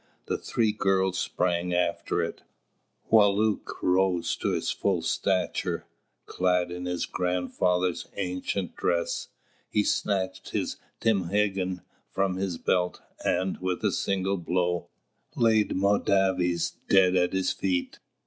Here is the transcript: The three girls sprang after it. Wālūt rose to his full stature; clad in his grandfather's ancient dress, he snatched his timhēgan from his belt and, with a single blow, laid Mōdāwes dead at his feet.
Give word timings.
The 0.25 0.39
three 0.39 0.71
girls 0.71 1.19
sprang 1.19 1.75
after 1.75 2.23
it. 2.23 2.41
Wālūt 3.11 3.61
rose 3.83 4.35
to 4.37 4.49
his 4.49 4.71
full 4.71 5.03
stature; 5.03 5.85
clad 6.25 6.71
in 6.71 6.85
his 6.85 7.05
grandfather's 7.05 8.07
ancient 8.15 8.75
dress, 8.75 9.27
he 9.69 9.83
snatched 9.83 10.49
his 10.53 10.77
timhēgan 11.01 11.83
from 12.09 12.37
his 12.37 12.57
belt 12.57 12.99
and, 13.23 13.59
with 13.59 13.83
a 13.83 13.91
single 13.91 14.37
blow, 14.37 14.89
laid 15.35 15.69
Mōdāwes 15.69 16.77
dead 16.89 17.15
at 17.15 17.33
his 17.33 17.51
feet. 17.51 17.99